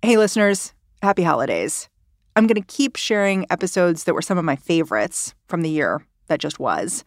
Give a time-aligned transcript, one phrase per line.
[0.00, 1.88] Hey, listeners, happy holidays.
[2.36, 6.06] I'm going to keep sharing episodes that were some of my favorites from the year
[6.28, 7.02] that just was.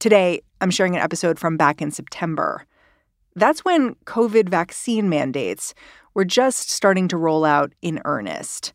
[0.00, 2.66] Today, I'm sharing an episode from back in September.
[3.36, 5.72] That's when COVID vaccine mandates
[6.12, 8.74] were just starting to roll out in earnest.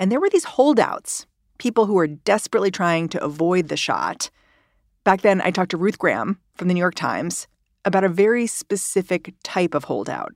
[0.00, 1.26] And there were these holdouts,
[1.58, 4.30] people who were desperately trying to avoid the shot.
[5.04, 7.46] Back then, I talked to Ruth Graham from the New York Times
[7.84, 10.34] about a very specific type of holdout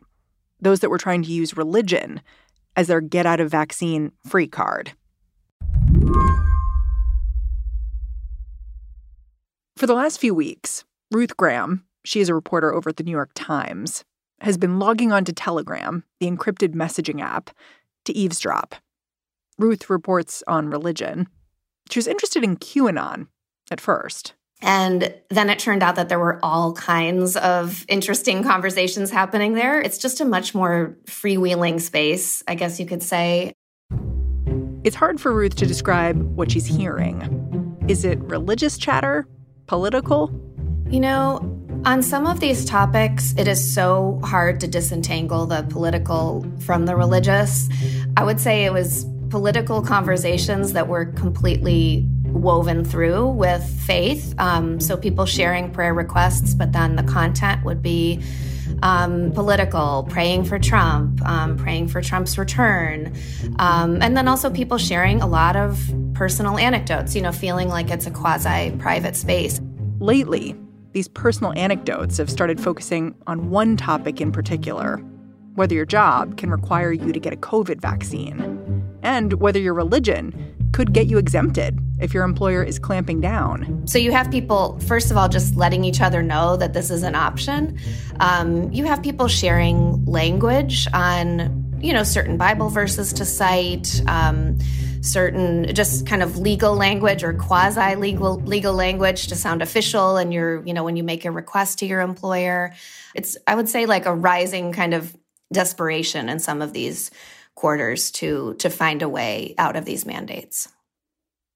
[0.60, 2.20] those that were trying to use religion
[2.80, 4.92] as their get out of vaccine free card.
[9.76, 13.10] For the last few weeks, Ruth Graham, she is a reporter over at the New
[13.10, 14.02] York Times,
[14.40, 17.50] has been logging on to Telegram, the encrypted messaging app,
[18.06, 18.74] to eavesdrop.
[19.58, 21.28] Ruth reports on religion.
[21.90, 23.26] She was interested in QAnon
[23.70, 24.32] at first.
[24.62, 29.80] And then it turned out that there were all kinds of interesting conversations happening there.
[29.80, 33.52] It's just a much more freewheeling space, I guess you could say.
[34.84, 37.76] It's hard for Ruth to describe what she's hearing.
[37.88, 39.26] Is it religious chatter?
[39.66, 40.30] Political?
[40.90, 46.44] You know, on some of these topics, it is so hard to disentangle the political
[46.60, 47.68] from the religious.
[48.16, 54.34] I would say it was political conversations that were completely woven through with faith.
[54.38, 58.22] Um, so people sharing prayer requests, but then the content would be
[58.82, 63.14] um, political, praying for Trump, um, praying for Trump's return.
[63.58, 65.78] Um, and then also people sharing a lot of
[66.14, 69.60] personal anecdotes, you know, feeling like it's a quasi private space.
[69.98, 70.56] Lately,
[70.92, 75.02] these personal anecdotes have started focusing on one topic in particular
[75.54, 80.32] whether your job can require you to get a COVID vaccine, and whether your religion
[80.72, 83.86] could get you exempted if your employer is clamping down.
[83.86, 87.02] So you have people, first of all, just letting each other know that this is
[87.02, 87.78] an option.
[88.20, 94.02] Um, you have people sharing language on, you know, certain Bible verses to cite.
[94.06, 94.58] Um,
[95.02, 100.30] certain just kind of legal language or quasi legal legal language to sound official and
[100.30, 102.74] you're you know when you make a request to your employer
[103.14, 105.16] it's i would say like a rising kind of
[105.54, 107.10] desperation in some of these
[107.54, 110.68] quarters to to find a way out of these mandates.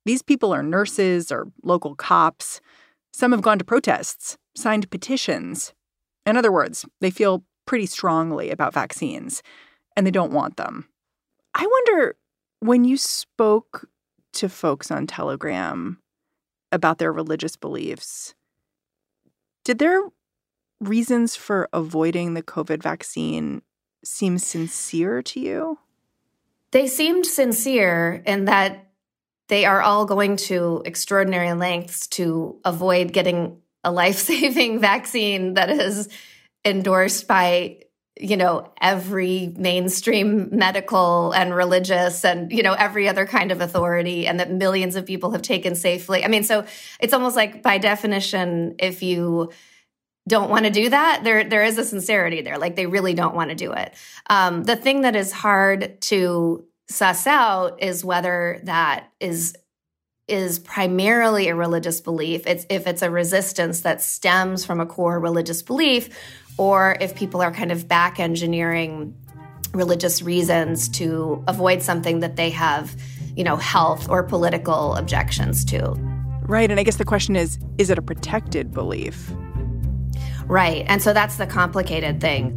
[0.04, 2.60] These people are nurses or local cops.
[3.12, 5.72] Some have gone to protests, signed petitions.
[6.26, 9.42] In other words, they feel pretty strongly about vaccines
[9.96, 10.88] and they don't want them.
[11.54, 12.16] I wonder
[12.60, 13.88] when you spoke
[14.34, 15.98] to folks on Telegram
[16.72, 18.34] about their religious beliefs,
[19.64, 20.02] did their
[20.80, 23.62] reasons for avoiding the COVID vaccine
[24.04, 25.78] seem sincere to you?
[26.72, 28.90] They seemed sincere in that
[29.48, 35.70] they are all going to extraordinary lengths to avoid getting a life saving vaccine that
[35.70, 36.08] is
[36.64, 37.78] endorsed by
[38.18, 44.26] you know every mainstream medical and religious and you know every other kind of authority
[44.26, 46.24] and that millions of people have taken safely.
[46.24, 46.64] I mean so
[47.00, 49.50] it's almost like by definition if you
[50.26, 52.56] don't want to do that there there is a sincerity there.
[52.56, 53.92] Like they really don't want to do it.
[54.30, 59.56] Um, the thing that is hard to suss out is whether that is
[60.26, 65.20] is primarily a religious belief it's if it's a resistance that stems from a core
[65.20, 66.08] religious belief
[66.56, 69.14] or if people are kind of back engineering
[69.72, 72.96] religious reasons to avoid something that they have
[73.36, 75.94] you know health or political objections to
[76.42, 79.30] right and i guess the question is is it a protected belief
[80.46, 80.84] Right.
[80.88, 82.56] And so that's the complicated thing.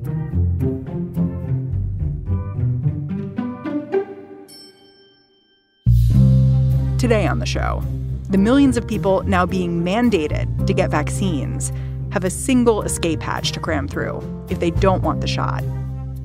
[6.97, 7.83] Today on the show,
[8.31, 11.71] the millions of people now being mandated to get vaccines
[12.09, 15.63] have a single escape hatch to cram through if they don't want the shot.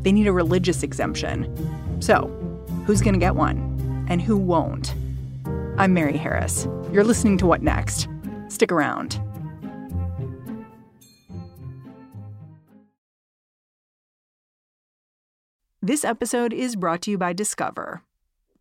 [0.03, 1.47] They need a religious exemption.
[2.01, 2.29] So,
[2.87, 4.95] who's going to get one and who won't?
[5.77, 6.67] I'm Mary Harris.
[6.91, 8.09] You're listening to What Next?
[8.49, 9.21] Stick around.
[15.83, 18.03] This episode is brought to you by Discover.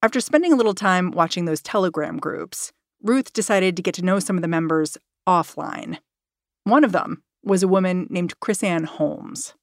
[0.00, 2.72] After spending a little time watching those Telegram groups,
[3.02, 4.96] Ruth decided to get to know some of the members
[5.26, 5.98] offline.
[6.62, 9.54] One of them was a woman named KrisAnne Holmes.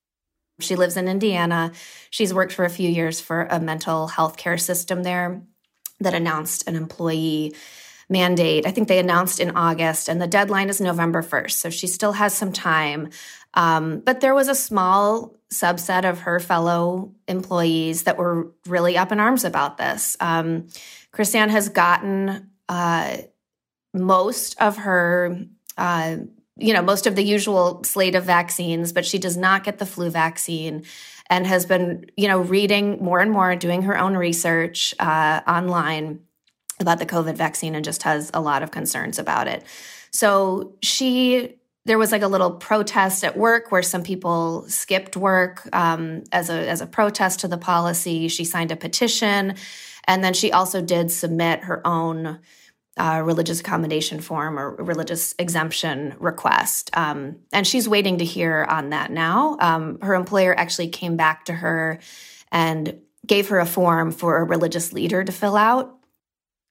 [0.60, 1.72] She lives in Indiana.
[2.10, 5.42] She's worked for a few years for a mental health care system there
[6.02, 7.56] that announced an employee
[8.10, 8.66] mandate.
[8.66, 11.52] I think they announced in August, and the deadline is November 1st.
[11.52, 13.10] So she still has some time.
[13.54, 19.12] Um, but there was a small subset of her fellow employees that were really up
[19.12, 20.18] in arms about this.
[20.20, 20.68] Um,
[21.14, 23.18] KrisAnne has gotten uh,
[23.94, 25.46] most of her
[25.78, 26.18] uh,
[26.58, 29.86] you know, most of the usual slate of vaccines, but she does not get the
[29.86, 30.86] flu vaccine
[31.30, 36.20] and has been, you know, reading more and more, doing her own research uh, online
[36.80, 39.64] about the COVID vaccine and just has a lot of concerns about it.
[40.12, 41.56] So she,
[41.86, 46.50] there was like a little protest at work where some people skipped work um, as
[46.50, 48.28] a as a protest to the policy.
[48.28, 49.56] She signed a petition,
[50.06, 52.40] and then she also did submit her own
[52.98, 56.90] uh, religious accommodation form or religious exemption request.
[56.94, 59.58] Um, and she's waiting to hear on that now.
[59.60, 62.00] Um, her employer actually came back to her
[62.52, 65.98] and gave her a form for a religious leader to fill out.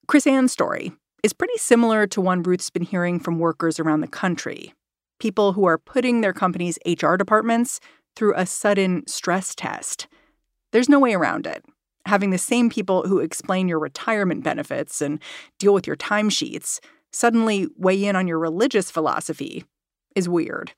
[0.08, 4.72] KrisAnne's story is pretty similar to one Ruth's been hearing from workers around the country
[5.24, 7.80] people who are putting their company's HR departments
[8.14, 10.06] through a sudden stress test.
[10.70, 11.64] There's no way around it
[12.06, 15.18] having the same people who explain your retirement benefits and
[15.58, 16.78] deal with your timesheets
[17.12, 19.64] suddenly weigh in on your religious philosophy
[20.14, 20.72] is weird.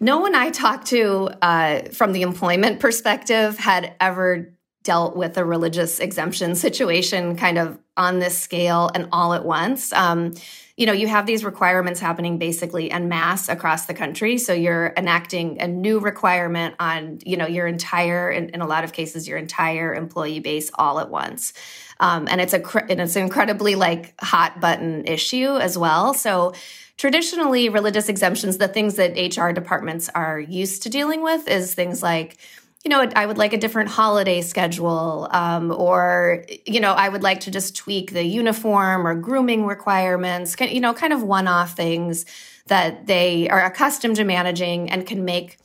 [0.00, 5.44] No one I talked to uh, from the employment perspective had ever dealt with a
[5.44, 9.92] religious exemption situation kind of on this scale and all at once.
[9.92, 10.34] Um,
[10.76, 14.38] you know, you have these requirements happening basically en masse across the country.
[14.38, 18.82] So you're enacting a new requirement on, you know, your entire, in, in a lot
[18.82, 21.52] of cases, your entire employee base all at once.
[22.00, 26.14] Um, and it's a and it's an incredibly like hot button issue as well.
[26.14, 26.52] So
[26.96, 32.02] traditionally, religious exemptions, the things that HR departments are used to dealing with, is things
[32.02, 32.38] like
[32.84, 37.22] you know, I would like a different holiday schedule, um, or, you know, I would
[37.22, 41.76] like to just tweak the uniform or grooming requirements, you know, kind of one off
[41.76, 42.26] things
[42.66, 45.58] that they are accustomed to managing and can make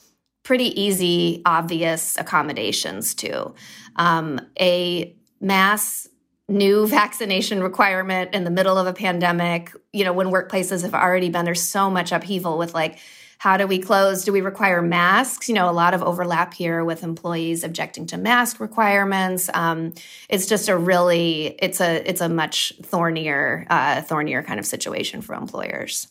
[0.43, 3.53] pretty easy, obvious accommodations to.
[3.95, 6.07] Um, a mass
[6.47, 11.29] new vaccination requirement in the middle of a pandemic, you know, when workplaces have already
[11.29, 12.99] been, there's so much upheaval with like,
[13.37, 14.23] how do we close?
[14.23, 15.47] Do we require masks?
[15.47, 19.49] You know, a lot of overlap here with employees objecting to mask requirements.
[19.53, 19.93] Um,
[20.29, 25.21] it's just a really, it's a, it's a much thornier, uh, thornier kind of situation
[25.21, 26.07] for employers.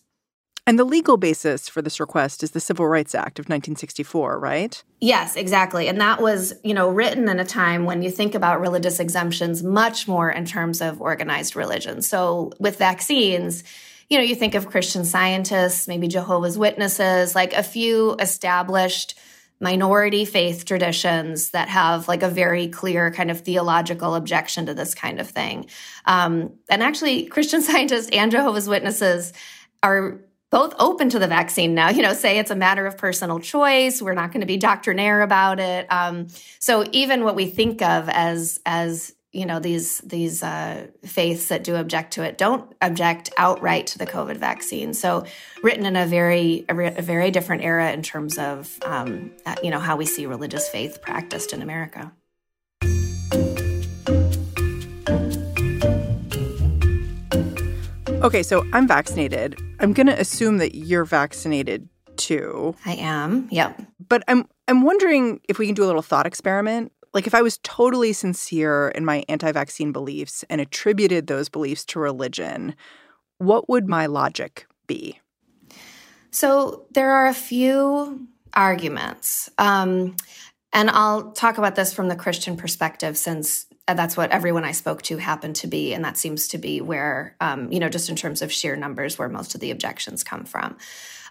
[0.68, 4.82] And the legal basis for this request is the Civil Rights Act of 1964, right?
[5.00, 5.86] Yes, exactly.
[5.86, 9.62] And that was, you know, written in a time when you think about religious exemptions
[9.62, 12.02] much more in terms of organized religion.
[12.02, 13.62] So with vaccines,
[14.08, 19.18] you know, you think of Christian scientists, maybe Jehovah's Witnesses, like a few established
[19.58, 24.94] minority faith traditions that have like a very clear kind of theological objection to this
[24.94, 25.66] kind of thing.
[26.04, 29.32] Um, and actually, Christian scientists and Jehovah's Witnesses
[29.82, 31.88] are both open to the vaccine now.
[31.88, 34.00] You know, say it's a matter of personal choice.
[34.00, 35.90] We're not going to be doctrinaire about it.
[35.90, 36.28] Um,
[36.60, 41.62] so even what we think of as as you know these these uh, faiths that
[41.62, 44.94] do object to it don't object outright to the COVID vaccine.
[44.94, 45.26] So
[45.62, 49.70] written in a very a, a very different era in terms of um, uh, you
[49.70, 52.12] know how we see religious faith practiced in America.
[58.22, 59.60] Okay, so I'm vaccinated.
[59.78, 62.74] I'm going to assume that you're vaccinated too.
[62.84, 63.46] I am.
[63.50, 63.82] Yep.
[64.08, 66.90] But I'm I'm wondering if we can do a little thought experiment.
[67.16, 71.82] Like, if I was totally sincere in my anti vaccine beliefs and attributed those beliefs
[71.86, 72.76] to religion,
[73.38, 75.18] what would my logic be?
[76.30, 79.48] So, there are a few arguments.
[79.56, 80.16] Um,
[80.74, 85.00] and I'll talk about this from the Christian perspective since that's what everyone I spoke
[85.04, 85.94] to happened to be.
[85.94, 89.18] And that seems to be where, um, you know, just in terms of sheer numbers,
[89.18, 90.76] where most of the objections come from.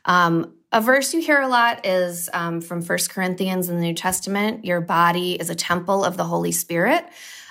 [0.06, 3.94] Um, a verse you hear a lot is um, from First Corinthians in the New
[3.94, 4.66] Testament.
[4.66, 7.06] Your body is a temple of the Holy Spirit.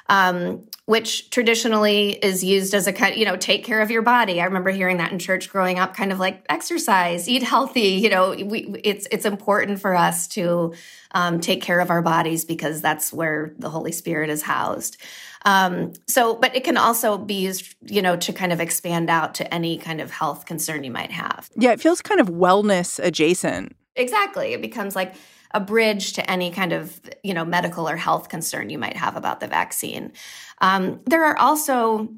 [0.08, 4.38] um, which traditionally is used as a kind, you know, take care of your body.
[4.38, 7.84] I remember hearing that in church growing up, kind of like exercise, eat healthy.
[8.04, 10.74] You know, we, it's it's important for us to
[11.12, 14.98] um, take care of our bodies because that's where the Holy Spirit is housed.
[15.44, 19.34] Um, so, but it can also be used, you know, to kind of expand out
[19.34, 21.50] to any kind of health concern you might have.
[21.56, 23.76] Yeah, it feels kind of wellness adjacent.
[23.96, 24.54] Exactly.
[24.54, 25.14] It becomes like
[25.52, 29.16] a bridge to any kind of you know medical or health concern you might have
[29.16, 30.12] about the vaccine.
[30.60, 32.08] Um, there are also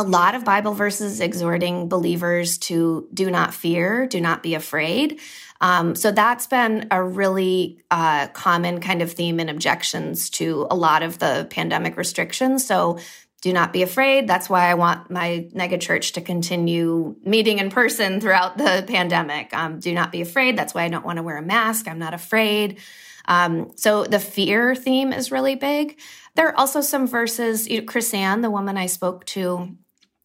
[0.00, 5.20] a lot of Bible verses exhorting believers to do not fear, do not be afraid.
[5.60, 10.74] Um, so that's been a really uh, common kind of theme and objections to a
[10.74, 12.66] lot of the pandemic restrictions.
[12.66, 12.98] So
[13.42, 14.26] do not be afraid.
[14.26, 19.52] That's why I want my megachurch to continue meeting in person throughout the pandemic.
[19.52, 20.56] Um, do not be afraid.
[20.56, 21.88] That's why I don't want to wear a mask.
[21.88, 22.78] I'm not afraid.
[23.26, 25.98] Um, so the fear theme is really big.
[26.36, 27.68] There are also some verses.
[27.68, 29.76] You know, KrisAnne, the woman I spoke to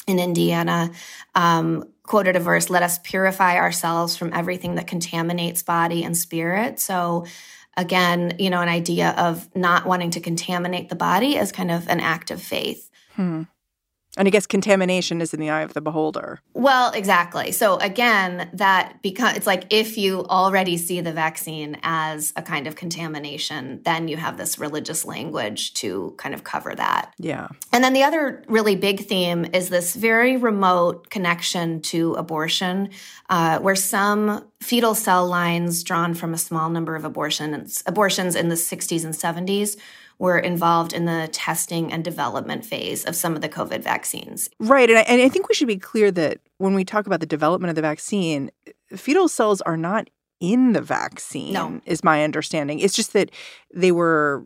[0.07, 0.91] in Indiana,
[1.33, 6.79] um, quoted a verse: "Let us purify ourselves from everything that contaminates body and spirit."
[6.79, 7.25] So
[7.77, 11.87] again, you know, an idea of not wanting to contaminate the body as kind of
[11.87, 12.89] an act of faith.
[13.15, 13.43] Hmm.
[14.17, 16.39] And I guess contamination is in the eye of the beholder.
[16.53, 17.51] Well, exactly.
[17.51, 22.67] So again, that because it's like if you already see the vaccine as a kind
[22.67, 27.13] of contamination, then you have this religious language to kind of cover that.
[27.17, 27.49] Yeah.
[27.73, 32.89] And then the other really big theme is this very remote connection to abortion,
[33.29, 38.49] uh, where some fetal cell lines drawn from a small number of abortions abortions in
[38.49, 39.77] the 60s and 70s
[40.17, 44.49] were involved in the testing and development phase of some of the COVID vaccines.
[44.59, 44.89] Right.
[44.89, 47.25] And I, and I think we should be clear that when we talk about the
[47.25, 48.49] development of the vaccine,
[48.95, 51.81] fetal cells are not in the vaccine, no.
[51.85, 52.79] is my understanding.
[52.79, 53.31] It's just that
[53.73, 54.45] they were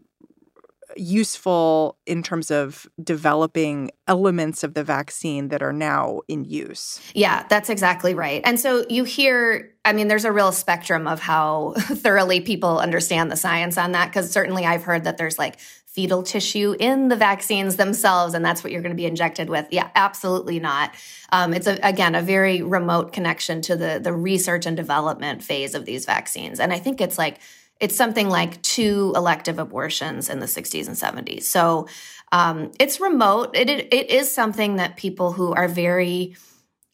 [0.99, 7.01] useful in terms of developing elements of the vaccine that are now in use.
[7.13, 8.41] Yeah, that's exactly right.
[8.43, 13.31] And so you hear, I mean, there's a real spectrum of how thoroughly people understand
[13.31, 17.15] the science on that, because certainly I've heard that there's like fetal tissue in the
[17.15, 19.67] vaccines themselves, and that's what you're going to be injected with.
[19.71, 20.93] Yeah, absolutely not.
[21.31, 25.73] Um, it's a, again a very remote connection to the the research and development phase
[25.73, 27.39] of these vaccines, and I think it's like
[27.79, 31.43] it's something like two elective abortions in the 60s and 70s.
[31.43, 31.87] So
[32.31, 33.55] um, it's remote.
[33.55, 36.35] It, it, it is something that people who are very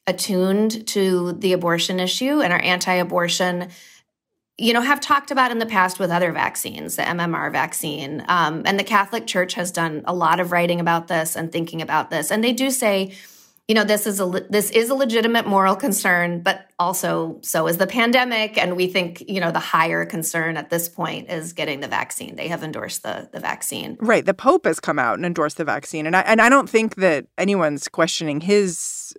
[0.08, 3.70] attuned to the abortion issue and are anti-abortion
[4.58, 8.62] you know have talked about in the past with other vaccines the mmr vaccine um,
[8.66, 12.12] and the catholic church has done a lot of writing about this and thinking about
[12.12, 13.12] this and they do say
[13.68, 17.78] you know this is a this is a legitimate moral concern but also so is
[17.78, 18.58] the pandemic.
[18.58, 22.36] And we think you know the higher concern at this point is getting the vaccine.
[22.36, 23.98] They have endorsed the the vaccine.
[24.00, 24.26] Right.
[24.26, 26.06] The pope has come out and endorsed the vaccine.
[26.06, 29.14] And i and i don't think that anyone's questioning his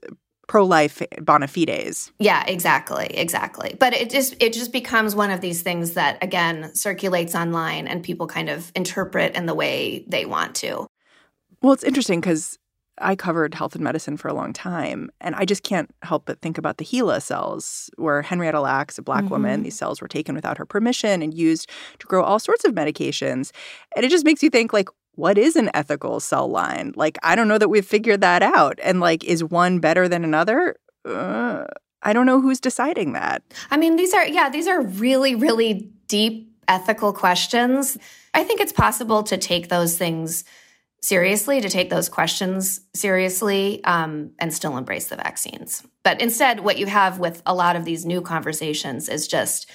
[0.48, 2.12] pro-life bona fides.
[2.18, 3.06] Yeah exactly.
[3.06, 3.76] Exactly.
[3.80, 8.02] But it just it just becomes one of these things that again circulates online and
[8.02, 10.86] people kind of interpret in the way they want to.
[11.62, 12.58] Well it's interesting because
[12.98, 16.40] I covered health and medicine for a long time, and I just can't help but
[16.40, 19.32] think about the HeLa cells, where Henrietta Lacks, a black mm-hmm.
[19.32, 22.74] woman, these cells were taken without her permission and used to grow all sorts of
[22.74, 23.52] medications.
[23.94, 26.92] And it just makes you think, like, what is an ethical cell line?
[26.96, 28.78] Like, I don't know that we've figured that out.
[28.82, 30.76] And, like, is one better than another?
[31.04, 31.64] Uh,
[32.02, 33.42] I don't know who's deciding that.
[33.70, 37.96] I mean, these are, yeah, these are really, really deep ethical questions.
[38.34, 40.44] I think it's possible to take those things
[41.06, 45.86] seriously, to take those questions seriously, um, and still embrace the vaccines.
[46.02, 49.70] But instead, what you have with a lot of these new conversations is just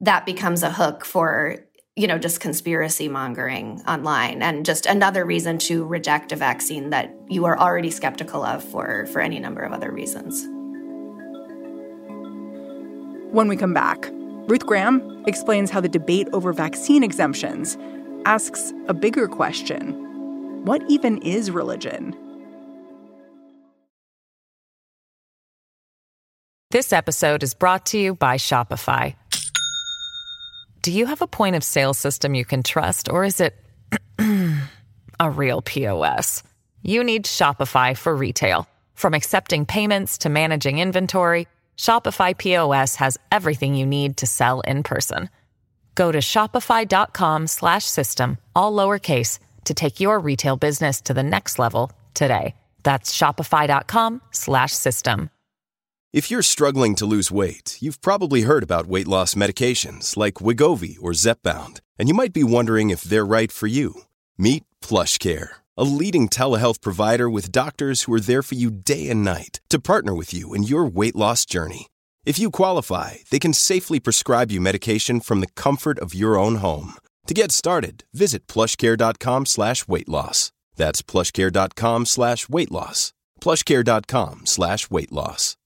[0.00, 1.56] that becomes a hook for
[1.96, 7.12] you know just conspiracy mongering online and just another reason to reject a vaccine that
[7.28, 10.46] you are already skeptical of for for any number of other reasons
[13.32, 14.08] when we come back
[14.48, 17.76] ruth graham explains how the debate over vaccine exemptions
[18.24, 20.09] asks a bigger question
[20.64, 22.14] what even is religion?
[26.70, 29.16] This episode is brought to you by Shopify.
[30.82, 33.54] Do you have a point of sale system you can trust, or is it
[35.18, 36.42] a real POS?
[36.82, 38.68] You need Shopify for retail.
[38.94, 44.82] From accepting payments to managing inventory, Shopify POS has everything you need to sell in
[44.82, 45.30] person.
[45.94, 52.54] Go to shopify.com/system all lowercase to take your retail business to the next level today.
[52.82, 55.30] That's shopify.com slash system.
[56.12, 60.96] If you're struggling to lose weight, you've probably heard about weight loss medications like Wegovy
[61.00, 64.02] or Zepbound, and you might be wondering if they're right for you.
[64.36, 69.24] Meet PlushCare a leading telehealth provider with doctors who are there for you day and
[69.24, 71.86] night to partner with you in your weight loss journey.
[72.26, 76.56] If you qualify, they can safely prescribe you medication from the comfort of your own
[76.56, 76.94] home.
[77.26, 80.52] To get started, visit plushcare.com slash weight loss.
[80.76, 83.12] That's plushcare.com slash weight loss.
[83.40, 85.56] Plushcare.com slash weight loss.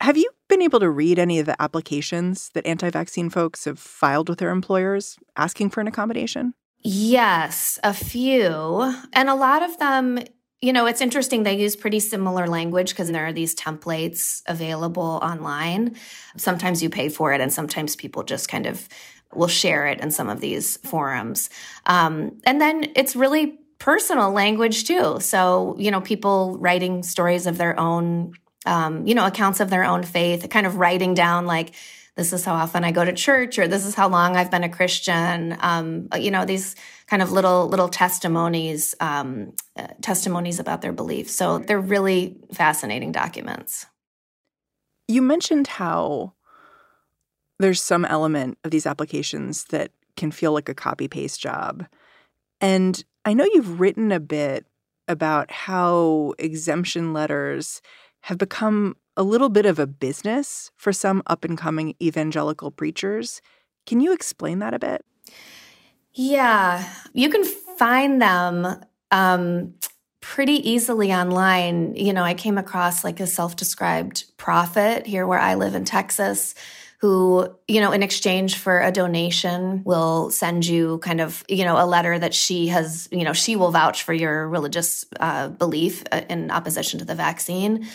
[0.00, 3.78] Have you been able to read any of the applications that anti vaccine folks have
[3.78, 6.54] filed with their employers asking for an accommodation?
[6.78, 8.94] Yes, a few.
[9.12, 10.20] And a lot of them,
[10.60, 11.42] you know, it's interesting.
[11.42, 15.96] They use pretty similar language because there are these templates available online.
[16.36, 18.88] Sometimes you pay for it, and sometimes people just kind of
[19.34, 21.50] will share it in some of these forums.
[21.86, 25.20] Um, and then it's really personal language too.
[25.20, 28.32] So, you know, people writing stories of their own
[28.66, 31.74] um, you know, accounts of their own faith, kind of writing down like,
[32.16, 34.64] this is how often I go to church, or this is how long I've been
[34.64, 35.56] a Christian.
[35.60, 36.74] Um, you know, these
[37.08, 41.34] kind of little little testimonies, um, uh, testimonies about their beliefs.
[41.34, 43.86] So they're really fascinating documents.
[45.06, 46.34] You mentioned how
[47.58, 51.86] there's some element of these applications that can feel like a copy paste job,
[52.60, 54.66] and I know you've written a bit
[55.06, 57.80] about how exemption letters
[58.22, 63.40] have become a little bit of a business for some up and coming evangelical preachers.
[63.86, 65.04] Can you explain that a bit?
[66.20, 68.66] Yeah, you can find them
[69.12, 69.74] um,
[70.20, 71.94] pretty easily online.
[71.94, 75.84] You know, I came across like a self described prophet here where I live in
[75.84, 76.56] Texas
[77.00, 81.80] who, you know, in exchange for a donation will send you kind of, you know,
[81.80, 86.02] a letter that she has, you know, she will vouch for your religious uh, belief
[86.10, 87.86] uh, in opposition to the vaccine.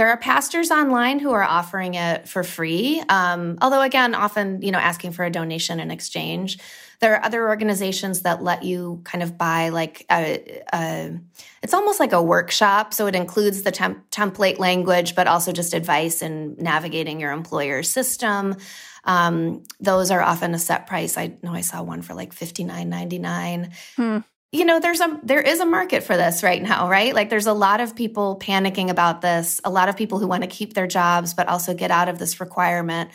[0.00, 4.72] There are pastors online who are offering it for free, um, although again, often you
[4.72, 6.56] know asking for a donation in exchange.
[7.00, 11.20] There are other organizations that let you kind of buy like a, a
[11.62, 15.74] it's almost like a workshop, so it includes the temp- template language, but also just
[15.74, 18.56] advice in navigating your employer's system.
[19.04, 21.18] Um, those are often a set price.
[21.18, 23.72] I know I saw one for like fifty nine ninety nine.
[23.96, 24.20] Hmm
[24.52, 27.14] you know there's a there is a market for this right now right?
[27.14, 30.42] Like there's a lot of people panicking about this a lot of people who want
[30.42, 33.10] to keep their jobs but also get out of this requirement.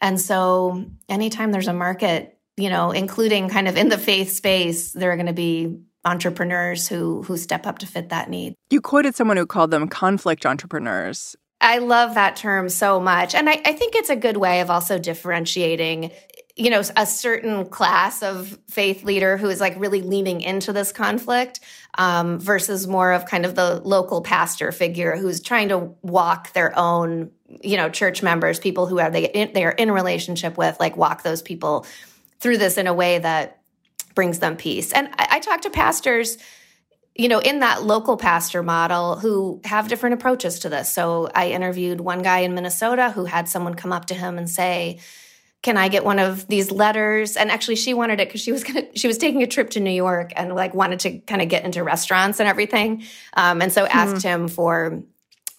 [0.00, 4.92] And so anytime there's a market you know including kind of in the faith space
[4.92, 8.54] there are going to be entrepreneurs who who step up to fit that need.
[8.70, 11.36] You quoted someone who called them conflict entrepreneurs.
[11.60, 13.34] I love that term so much.
[13.34, 16.12] And I, I, think it's a good way of also differentiating
[16.58, 20.92] you know a certain class of faith leader who is like really leaning into this
[20.92, 21.60] conflict
[21.96, 26.76] um, versus more of kind of the local pastor figure who's trying to walk their
[26.76, 27.30] own
[27.62, 31.22] you know church members people who are they they are in relationship with like walk
[31.22, 31.86] those people
[32.40, 33.60] through this in a way that
[34.14, 36.36] brings them peace and I, I talk to pastors
[37.18, 40.94] you know, in that local pastor model who have different approaches to this.
[40.94, 44.48] So I interviewed one guy in Minnesota who had someone come up to him and
[44.48, 45.00] say,
[45.62, 47.36] can I get one of these letters?
[47.36, 49.80] And actually, she wanted it because she was gonna, she was taking a trip to
[49.80, 53.04] New York and like wanted to kind of get into restaurants and everything.
[53.34, 54.22] Um, and so asked mm.
[54.22, 55.02] him for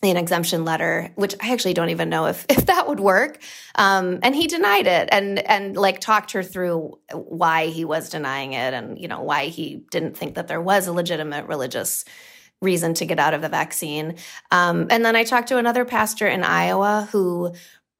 [0.01, 3.39] an exemption letter, which I actually don't even know if if that would work.
[3.75, 8.53] Um, and he denied it and and like talked her through why he was denying
[8.53, 12.05] it and you know why he didn't think that there was a legitimate religious
[12.61, 14.15] reason to get out of the vaccine.
[14.51, 17.53] Um, and then I talked to another pastor in Iowa who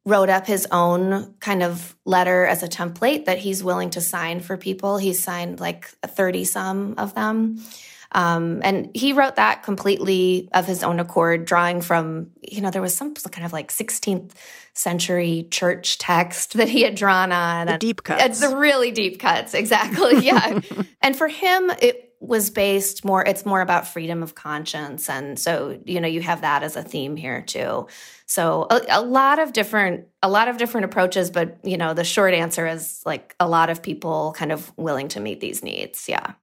[0.09, 4.39] wrote up his own kind of letter as a template that he's willing to sign
[4.39, 4.97] for people.
[4.97, 7.63] He's signed like 30 some of them.
[8.11, 12.81] Um, and he wrote that completely of his own accord, drawing from, you know, there
[12.81, 14.31] was some kind of like 16th
[14.73, 17.67] century church text that he had drawn on.
[17.67, 18.23] The deep cuts.
[18.23, 20.25] It's the really deep cuts, exactly.
[20.25, 20.59] Yeah.
[21.01, 25.10] and for him, it was based more, it's more about freedom of conscience.
[25.10, 27.88] And so, you know, you have that as a theme here too.
[28.25, 32.03] So a, a, lot of different, a lot of different approaches, but you know, the
[32.03, 36.10] short answer is like a lot of people kind of willing to meet these needs.
[36.10, 36.34] Yeah.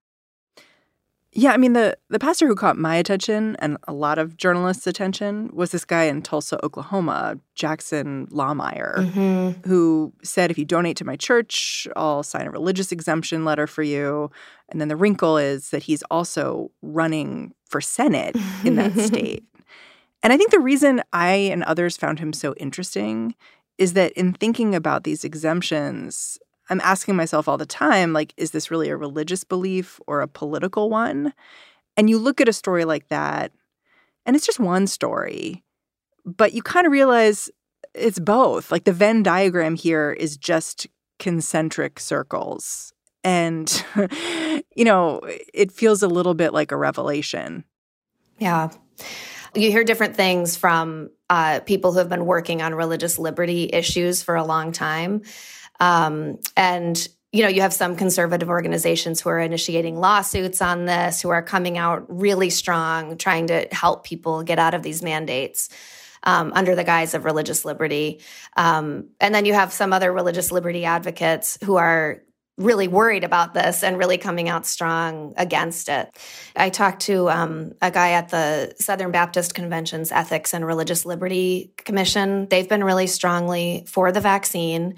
[1.38, 4.86] Yeah, I mean the the pastor who caught my attention and a lot of journalists'
[4.86, 9.68] attention was this guy in Tulsa, Oklahoma, Jackson Lahmeyer, mm-hmm.
[9.68, 13.82] who said, "If you donate to my church, I'll sign a religious exemption letter for
[13.82, 14.30] you."
[14.68, 19.44] And then the wrinkle is that he's also running for Senate in that state.
[20.22, 23.34] And I think the reason I and others found him so interesting
[23.78, 28.50] is that in thinking about these exemptions, I'm asking myself all the time like, is
[28.50, 31.32] this really a religious belief or a political one?
[31.96, 33.52] And you look at a story like that,
[34.24, 35.64] and it's just one story,
[36.24, 37.48] but you kind of realize
[37.94, 38.70] it's both.
[38.70, 40.86] Like the Venn diagram here is just
[41.18, 42.92] concentric circles.
[43.26, 43.84] And,
[44.76, 45.20] you know,
[45.52, 47.64] it feels a little bit like a revelation.
[48.38, 48.70] Yeah.
[49.56, 54.22] You hear different things from uh, people who have been working on religious liberty issues
[54.22, 55.22] for a long time.
[55.80, 61.20] Um, and you know, you have some conservative organizations who are initiating lawsuits on this,
[61.20, 65.68] who are coming out really strong, trying to help people get out of these mandates
[66.22, 68.20] um, under the guise of religious liberty.
[68.56, 72.22] Um, and then you have some other religious liberty advocates who are
[72.58, 76.16] really worried about this and really coming out strong against it.
[76.56, 81.72] I talked to um, a guy at the Southern Baptist Convention's Ethics and Religious Liberty
[81.76, 82.48] Commission.
[82.48, 84.94] They've been really strongly for the vaccine.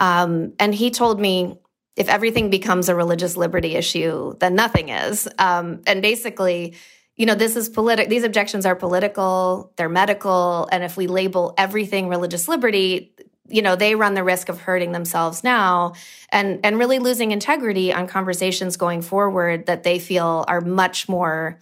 [0.00, 1.58] Um, and he told me
[1.96, 5.28] if everything becomes a religious liberty issue, then nothing is.
[5.38, 6.76] Um, and basically,
[7.16, 8.08] you know, this is political.
[8.08, 10.68] These objections are political, they're medical.
[10.70, 13.12] And if we label everything religious liberty,
[13.48, 15.94] you know, they run the risk of hurting themselves now
[16.30, 21.58] and, and really losing integrity on conversations going forward that they feel are much more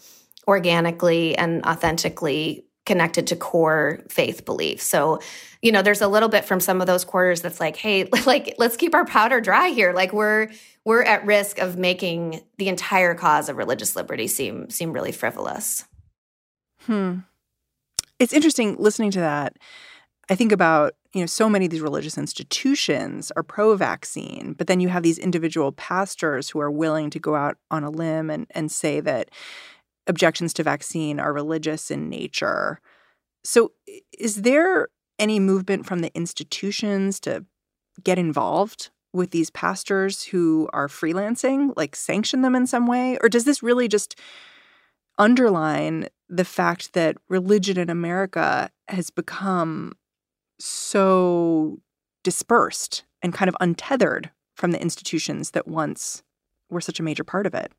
[0.49, 4.85] organically and authentically connected to core faith beliefs.
[4.85, 5.21] So,
[5.61, 8.55] you know, there's a little bit from some of those quarters that's like, hey, like
[8.59, 9.93] let's keep our powder dry here.
[9.93, 10.49] Like we're
[10.85, 15.85] we're at risk of making the entire cause of religious liberty seem seem really frivolous.
[16.83, 17.19] Hmm.
[18.19, 19.57] It's interesting listening to that.
[20.29, 24.81] I think about, you know, so many of these religious institutions are pro-vaccine, but then
[24.81, 28.47] you have these individual pastors who are willing to go out on a limb and
[28.51, 29.31] and say that
[30.07, 32.81] objections to vaccine are religious in nature.
[33.45, 33.73] So,
[34.19, 37.47] is there any movement from the institutions to
[38.05, 43.17] get involved with these pastors who are freelancing, like sanction them in some way?
[43.23, 44.21] Or does this really just
[45.17, 49.95] underline the fact that religion in America has become
[50.59, 51.81] so
[52.25, 56.23] dispersed and kind of untethered from the institutions that once
[56.71, 57.73] were such a major part of it?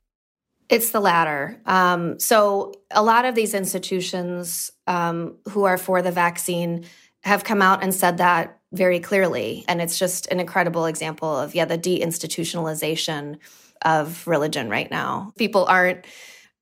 [0.70, 1.60] It's the latter.
[1.66, 6.86] Um, so, a lot of these institutions um, who are for the vaccine
[7.24, 9.64] have come out and said that very clearly.
[9.68, 13.38] And it's just an incredible example of, yeah, the deinstitutionalization
[13.84, 15.32] of religion right now.
[15.38, 16.06] People aren't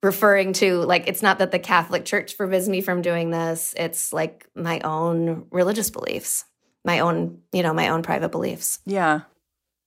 [0.03, 4.13] referring to, like, it's not that the Catholic Church forbids me from doing this, it's
[4.13, 6.45] like my own religious beliefs,
[6.83, 8.79] my own, you know, my own private beliefs.
[8.85, 9.21] Yeah.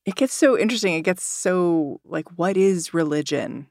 [0.04, 0.94] It gets so interesting.
[0.94, 3.66] It gets so, like, what is religion?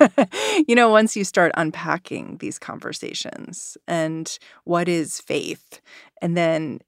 [0.68, 5.80] you know, once you start unpacking these conversations and what is faith,
[6.20, 6.80] and then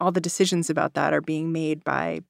[0.00, 2.20] all the decisions about that are being made by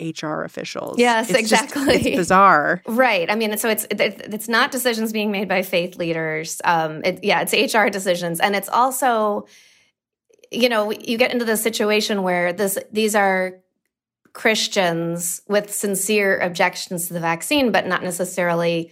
[0.00, 0.98] HR officials.
[0.98, 1.94] Yes, it's exactly.
[1.94, 3.30] Just, it's bizarre, right?
[3.30, 6.60] I mean, so it's it's not decisions being made by faith leaders.
[6.64, 9.46] Um, it, yeah, it's HR decisions, and it's also,
[10.50, 13.58] you know, you get into the situation where this these are
[14.34, 18.90] Christians with sincere objections to the vaccine, but not necessarily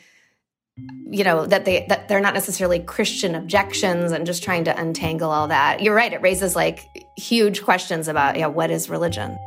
[1.09, 5.31] you know that they that they're not necessarily christian objections and just trying to untangle
[5.31, 6.85] all that you're right it raises like
[7.17, 9.39] huge questions about yeah what is religion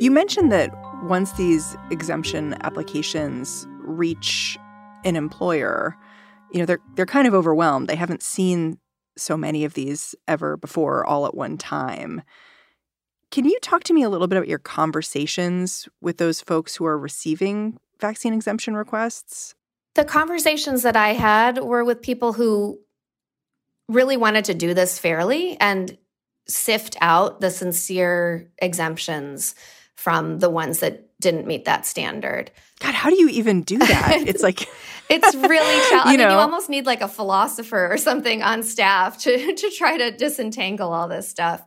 [0.00, 0.72] you mentioned that
[1.04, 4.58] once these exemption applications reach
[5.04, 5.96] an employer
[6.50, 7.88] you know they're they're kind of overwhelmed.
[7.88, 8.78] They haven't seen
[9.16, 12.22] so many of these ever before all at one time.
[13.30, 16.86] Can you talk to me a little bit about your conversations with those folks who
[16.86, 19.54] are receiving vaccine exemption requests?
[19.94, 22.78] The conversations that I had were with people who
[23.88, 25.98] really wanted to do this fairly and
[26.46, 29.54] sift out the sincere exemptions
[29.98, 32.52] from the ones that didn't meet that standard.
[32.78, 34.22] God, how do you even do that?
[34.28, 34.68] It's like
[35.10, 36.12] it's really challenging.
[36.12, 39.98] you, know, you almost need like a philosopher or something on staff to to try
[39.98, 41.64] to disentangle all this stuff.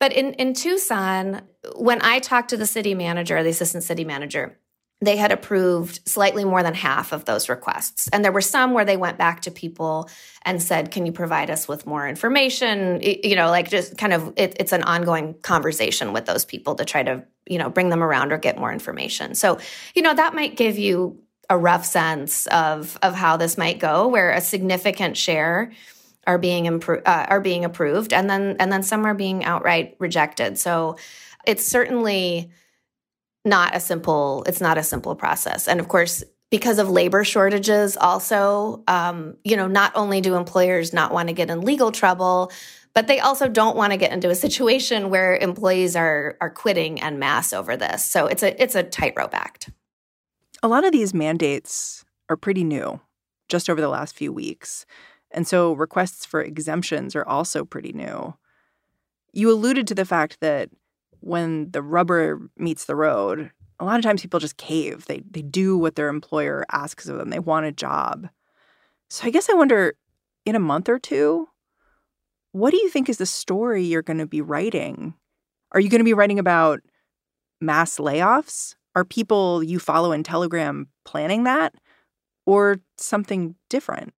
[0.00, 1.42] But in, in Tucson,
[1.76, 4.58] when I talked to the city manager, the assistant city manager,
[5.06, 8.08] they had approved slightly more than half of those requests.
[8.08, 10.08] And there were some where they went back to people
[10.42, 13.00] and said, Can you provide us with more information?
[13.02, 16.84] You know, like just kind of, it, it's an ongoing conversation with those people to
[16.84, 19.34] try to, you know, bring them around or get more information.
[19.34, 19.58] So,
[19.94, 24.08] you know, that might give you a rough sense of, of how this might go,
[24.08, 25.72] where a significant share
[26.26, 29.94] are being impro- uh, are being approved and then and then some are being outright
[29.98, 30.96] rejected so
[31.46, 32.50] it's certainly
[33.44, 35.68] not a simple it's not a simple process.
[35.68, 40.92] And of course because of labor shortages also um, you know not only do employers
[40.92, 42.50] not want to get in legal trouble
[42.94, 47.02] but they also don't want to get into a situation where employees are are quitting
[47.02, 48.04] en masse over this.
[48.04, 49.70] So it's a it's a tightrope act.
[50.62, 53.00] A lot of these mandates are pretty new
[53.48, 54.86] just over the last few weeks.
[55.30, 58.34] And so requests for exemptions are also pretty new.
[59.32, 60.70] You alluded to the fact that
[61.24, 65.06] when the rubber meets the road, a lot of times people just cave.
[65.06, 67.30] They they do what their employer asks of them.
[67.30, 68.28] They want a job.
[69.08, 69.94] So I guess I wonder
[70.44, 71.48] in a month or two,
[72.52, 75.14] what do you think is the story you're going to be writing?
[75.72, 76.80] Are you going to be writing about
[77.60, 78.74] mass layoffs?
[78.94, 81.74] Are people you follow in Telegram planning that
[82.46, 84.12] or something different?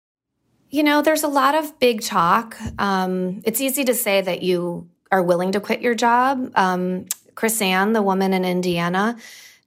[0.71, 2.57] You know, there's a lot of big talk.
[2.79, 6.53] Um, it's easy to say that you are willing to quit your job.
[6.55, 9.17] Um, KrisAnne, the woman in Indiana,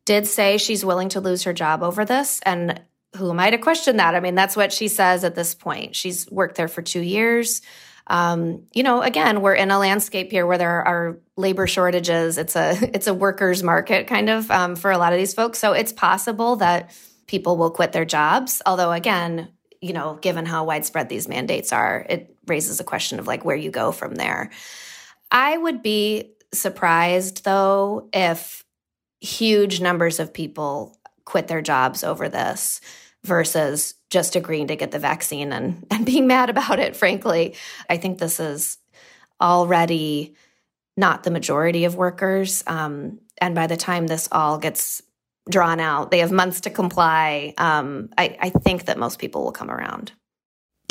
[0.05, 2.39] did say she's willing to lose her job over this.
[2.45, 2.81] And
[3.15, 4.15] who am I to question that?
[4.15, 5.95] I mean, that's what she says at this point.
[5.95, 7.62] She's worked there for two years.
[8.07, 12.38] Um, you know, again, we're in a landscape here where there are labor shortages.
[12.38, 15.59] It's a it's a workers market kind of um, for a lot of these folks.
[15.59, 16.91] So it's possible that
[17.27, 18.62] people will quit their jobs.
[18.65, 19.49] Although, again,
[19.81, 23.55] you know, given how widespread these mandates are, it raises a question of like where
[23.55, 24.49] you go from there.
[25.31, 28.63] I would be surprised though if
[29.21, 32.81] huge numbers of people quit their jobs over this
[33.23, 37.55] versus just agreeing to get the vaccine and, and being mad about it, frankly.
[37.89, 38.77] I think this is
[39.41, 40.35] already
[40.97, 42.63] not the majority of workers.
[42.67, 45.01] Um, and by the time this all gets
[45.49, 47.53] drawn out, they have months to comply.
[47.57, 50.11] Um, I, I think that most people will come around.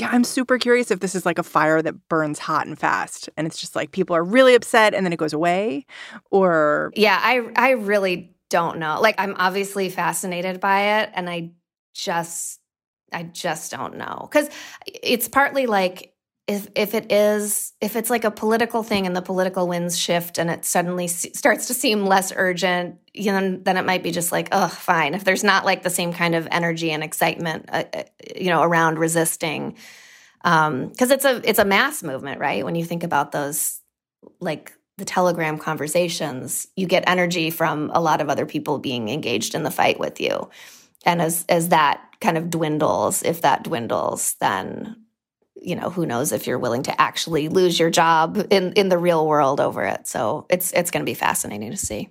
[0.01, 3.29] Yeah, I'm super curious if this is like a fire that burns hot and fast
[3.37, 5.87] and it's just like people are really upset and then it goes away
[6.31, 9.01] or Yeah, I I really don't know.
[9.01, 11.51] Like I'm obviously fascinated by it and I
[11.95, 12.61] just
[13.13, 14.29] I just don't know.
[14.31, 14.49] Cuz
[14.87, 16.13] it's partly like
[16.49, 20.39] if if it is if it's like a political thing and the political winds shift
[20.39, 24.33] and it suddenly starts to seem less urgent, you know, then it might be just
[24.33, 25.15] like, oh, fine.
[25.15, 28.03] If there's not like the same kind of energy and excitement, uh, uh
[28.35, 29.77] you know, around resisting,
[30.43, 32.65] because um, it's a it's a mass movement, right?
[32.65, 33.81] When you think about those
[34.41, 39.55] like the telegram conversations you get energy from a lot of other people being engaged
[39.55, 40.51] in the fight with you
[41.07, 44.97] and as as that kind of dwindles if that dwindles then
[45.61, 48.99] you know who knows if you're willing to actually lose your job in in the
[48.99, 52.09] real world over it so it's it's going to be fascinating to see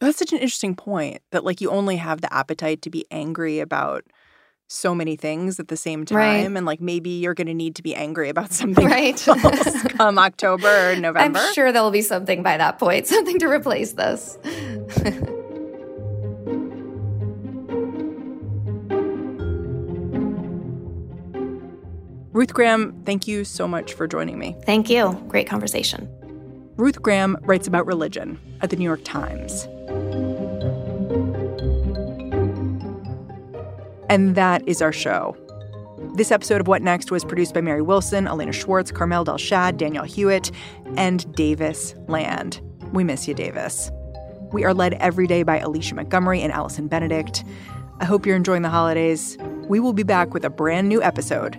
[0.00, 3.60] that's such an interesting point that like you only have the appetite to be angry
[3.60, 4.04] about
[4.72, 6.56] so many things at the same time right.
[6.56, 9.22] and like maybe you're going to need to be angry about something right
[9.96, 11.38] come October or November.
[11.38, 14.38] I'm sure there will be something by that point, something to replace this.
[22.32, 24.56] Ruth Graham, thank you so much for joining me.
[24.64, 25.22] Thank you.
[25.28, 26.08] Great conversation.
[26.76, 29.68] Ruth Graham writes about religion at the New York Times.
[34.08, 35.36] And that is our show.
[36.14, 40.04] This episode of What Next was produced by Mary Wilson, Elena Schwartz, Carmel Delshad, Danielle
[40.04, 40.50] Hewitt,
[40.96, 42.62] and Davis Land.
[42.94, 43.90] We miss you, Davis.
[44.52, 47.44] We are led every day by Alicia Montgomery and Allison Benedict.
[48.00, 49.36] I hope you're enjoying the holidays.
[49.68, 51.58] We will be back with a brand new episode